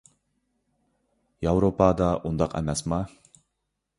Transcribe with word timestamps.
ياۋروپادا 1.47 2.09
ئۇنداق 2.29 2.55
ئەمەسما؟ 2.61 3.01